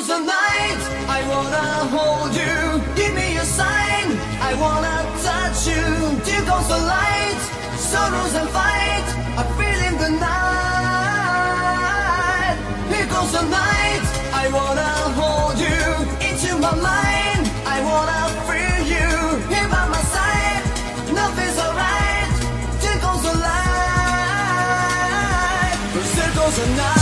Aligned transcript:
of 0.00 0.06
the 0.06 0.18
night. 0.20 0.80
I 1.08 1.20
wanna 1.28 1.68
hold 1.94 2.32
you, 2.34 2.56
give 2.96 3.12
me 3.14 3.36
a 3.36 3.44
sign. 3.44 4.06
I 4.40 4.54
wanna 4.64 4.96
touch 5.28 5.66
you, 5.70 5.84
till 6.24 6.44
goes 6.50 6.68
the 6.68 6.80
light. 6.96 7.40
Sorrows 7.76 8.34
and 8.40 8.48
fight, 8.48 9.06
I 9.40 9.42
feel 9.56 9.80
in 9.88 9.96
the 10.04 10.10
night. 10.28 11.36
Here 12.92 13.08
goes 13.14 13.32
the 13.38 13.44
night. 13.62 14.04
I 14.42 14.44
wanna 14.58 14.90
hold 15.20 15.56
you 15.66 15.80
into 16.28 16.50
my 16.66 16.74
mind. 16.90 17.42
I 17.76 17.78
wanna 17.90 18.20
feel 18.48 18.78
you 18.94 19.08
here 19.52 19.68
by 19.74 19.84
my 19.96 20.02
side. 20.16 20.62
Nothing's 21.20 21.58
alright, 21.64 22.30
till 22.80 22.98
goes 23.04 23.22
the 23.28 23.34
light. 23.48 23.74
Cause 25.92 26.10
there 26.16 26.34
goes 26.38 26.56
the 26.56 26.66
night. 26.76 26.99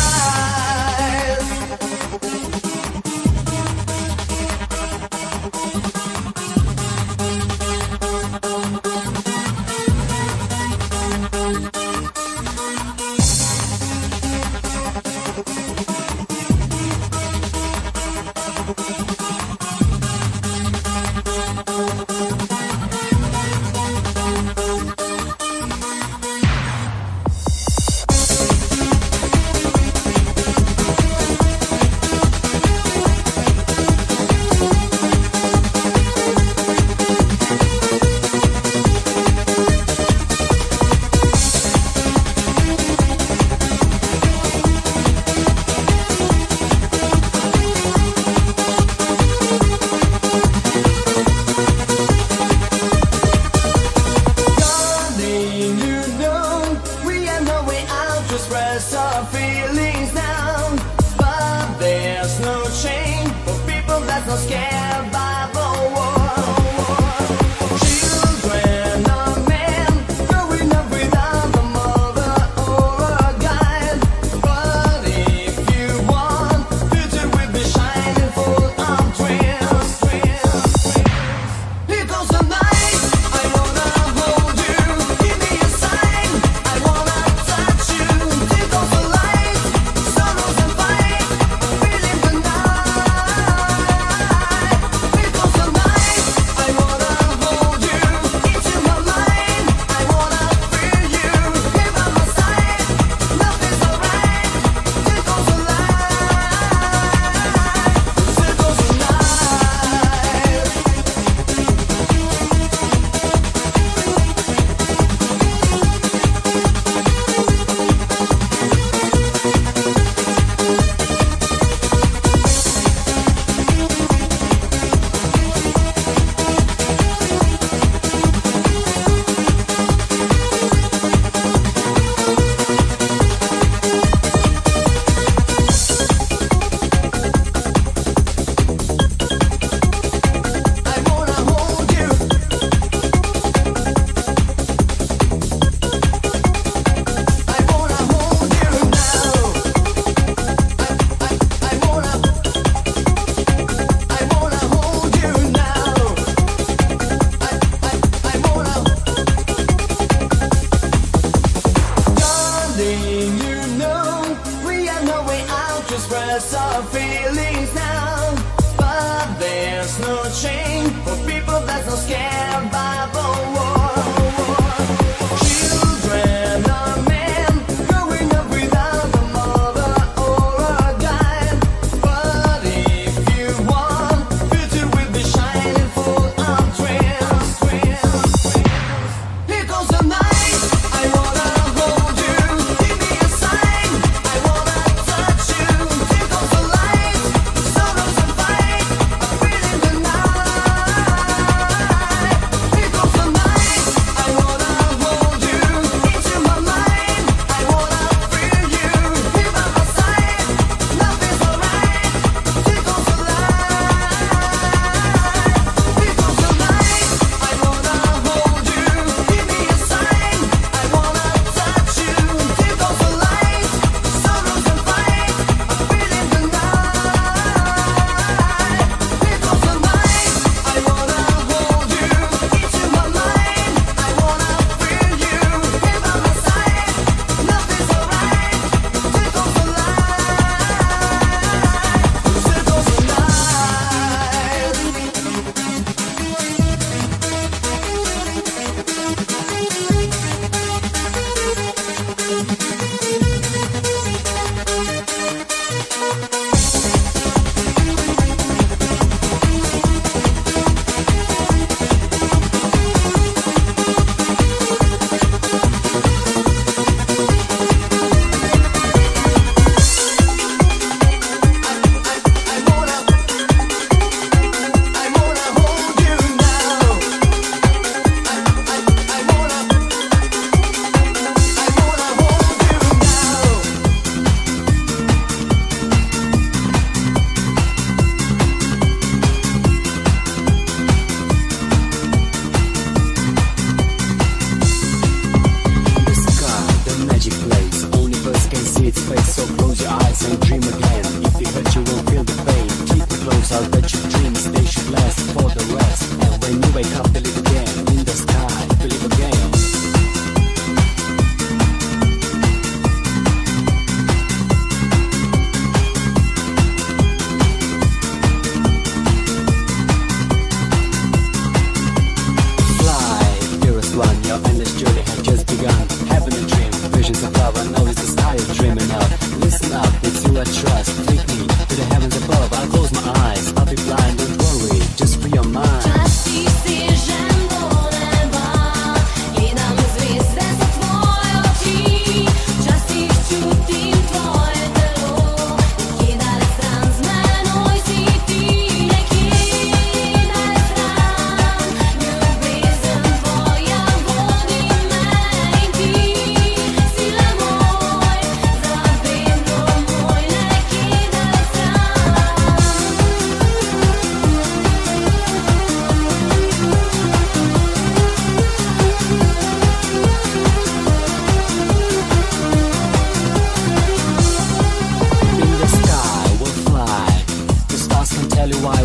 your 330.38 330.44
trust. 330.44 331.07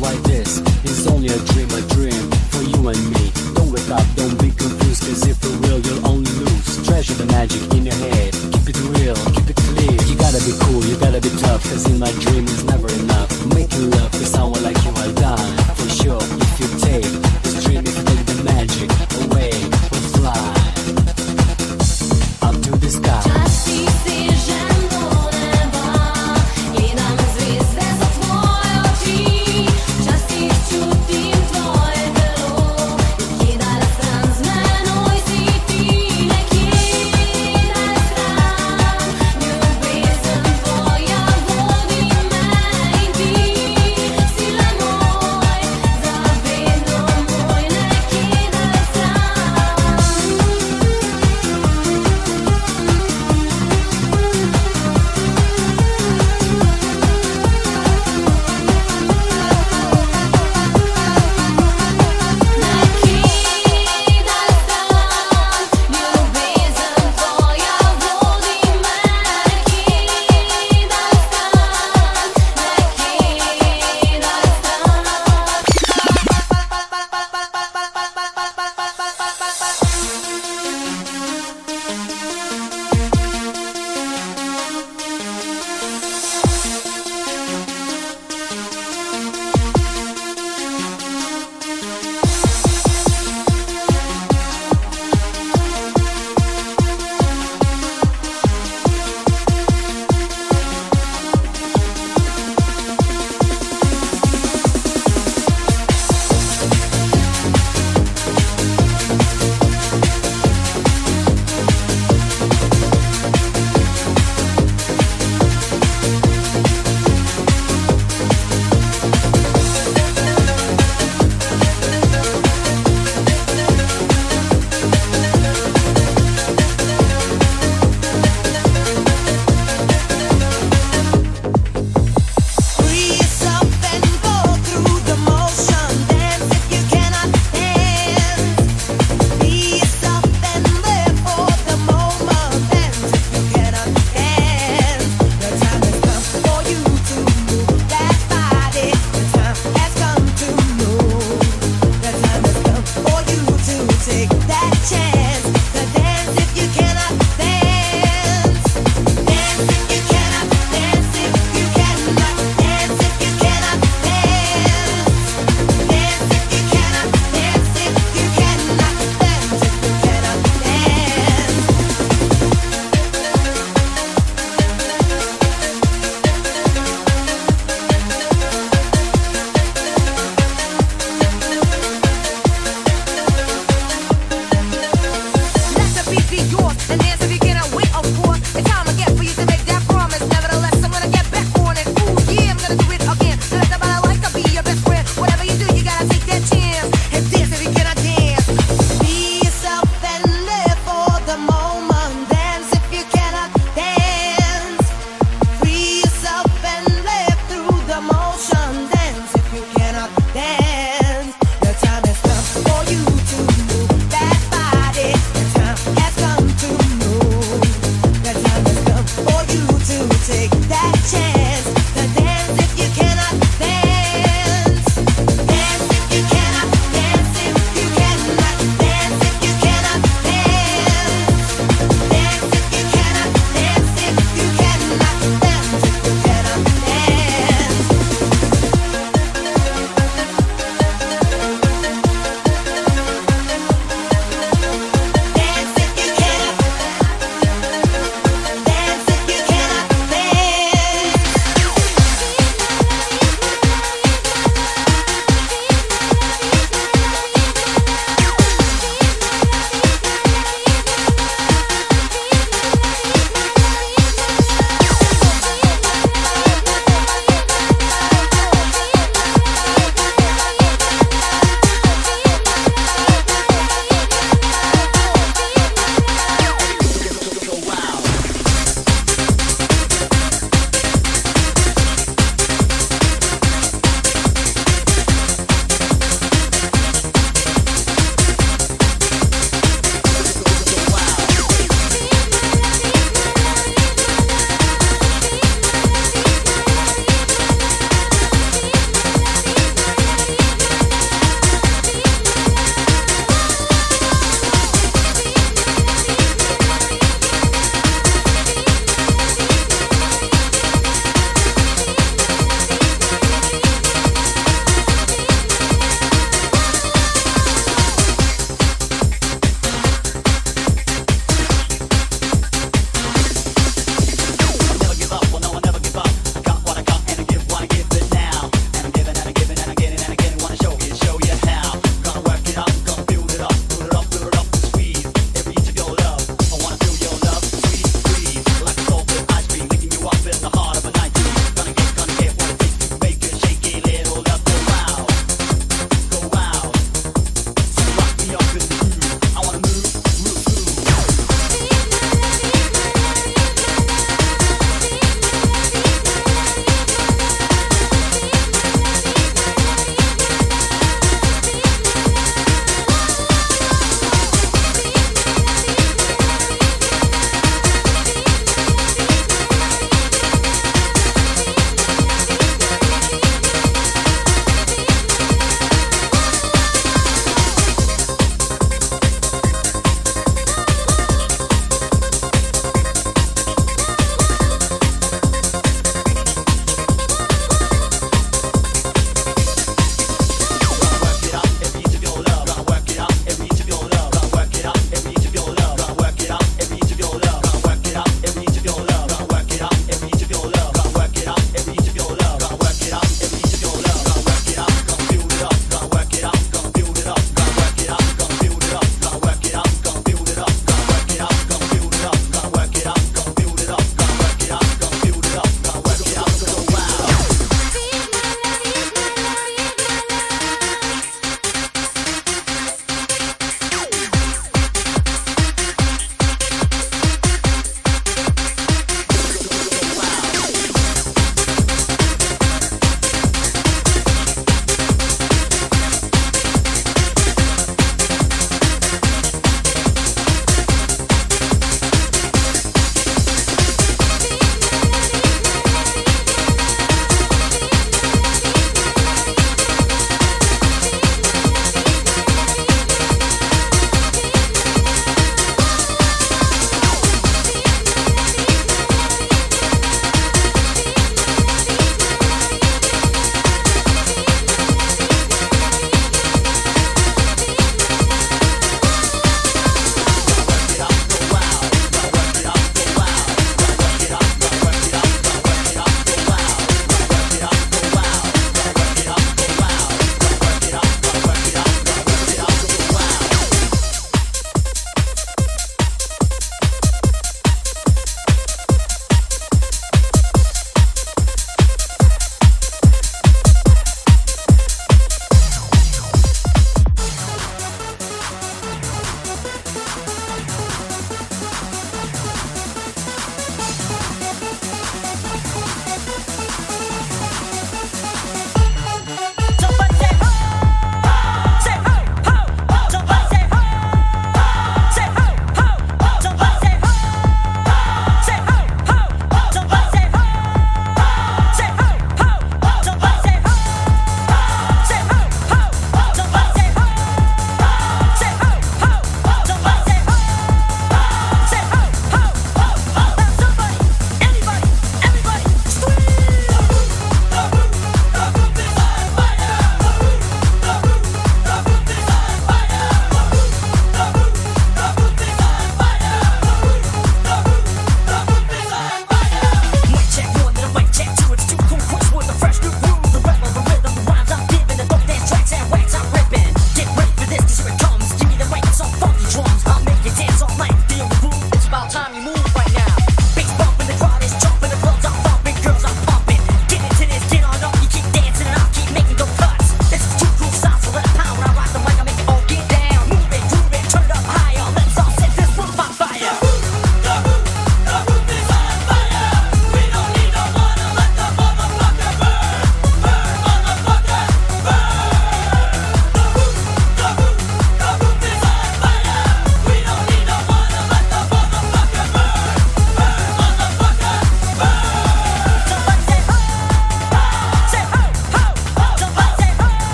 like 0.00 0.22
this 0.22 0.58
It's 0.84 1.06
only 1.06 1.28
a 1.28 1.38
dream, 1.50 1.70
a 1.70 1.82
dream 1.94 2.30
for 2.50 2.62
you 2.62 2.88
and 2.88 3.02
me. 3.14 3.32
Don't 3.54 3.70
wake 3.70 3.90
up, 3.90 4.04
don't 4.16 4.36
be 4.40 4.50
confused, 4.50 5.02
cause 5.04 5.26
if 5.26 5.38
you 5.44 5.52
will, 5.62 5.80
you'll 5.80 6.06
only 6.06 6.30
lose. 6.30 6.86
Treasure 6.86 7.14
the 7.14 7.26
magic 7.26 7.62
in 7.74 7.86
your 7.86 7.94
head, 7.94 8.32
keep 8.52 8.68
it 8.70 8.78
real, 8.98 9.16
keep 9.34 9.48
it 9.50 9.56
clear. 9.56 9.96
You 10.08 10.16
gotta 10.16 10.42
be 10.44 10.54
cool, 10.64 10.84
you 10.84 10.96
gotta 10.96 11.20
be 11.20 11.30
tough, 11.38 11.62
cause 11.70 11.86
in 11.90 11.98
my 11.98 12.12
dream 12.22 12.44
it's 12.44 12.64
never 12.64 12.88
enough. 12.92 13.30
Making 13.54 13.90
love 13.90 14.12
with 14.12 14.28
someone 14.28 14.62
like 14.62 14.78
you, 14.84 14.92
I'll 14.94 15.14
die 15.14 15.52
for 15.74 15.88
sure. 15.88 16.22
If 16.22 16.60
you 16.60 16.68
take 16.78 17.12
this 17.42 17.64
dream, 17.64 17.82
if 17.86 17.96
you 17.96 18.04
take 18.04 18.26
the 18.26 18.42
magic. 18.44 19.07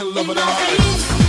Can 0.00 0.12
sleep 0.14 0.26
tonight 0.28 0.76
cause 0.78 1.10
I 1.10 1.19